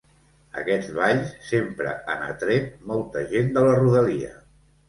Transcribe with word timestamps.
Aquests 0.61 0.87
balls 0.99 1.35
sempre 1.49 1.93
han 2.15 2.25
atret 2.31 2.73
molta 2.93 3.25
gent 3.35 3.55
de 3.59 3.67
la 3.69 3.77
rodalia. 3.83 4.35